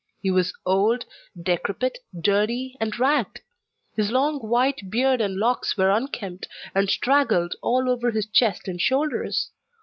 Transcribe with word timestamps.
He 0.19 0.31
was 0.31 0.51
old, 0.65 1.05
decrepit, 1.39 1.99
dirty, 2.19 2.75
and 2.79 2.97
ragged! 2.97 3.41
His 3.95 4.09
long 4.09 4.39
white 4.39 4.89
beard 4.89 5.21
and 5.21 5.35
locks 5.37 5.77
were 5.77 5.91
unkempt, 5.91 6.47
and 6.73 6.89
straggled 6.89 7.53
all 7.61 7.87
over 7.87 8.09
his 8.09 8.25
chest 8.25 8.67
and 8.67 8.81
shoulders. 8.81 9.51